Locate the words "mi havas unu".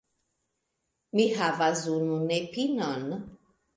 1.19-2.17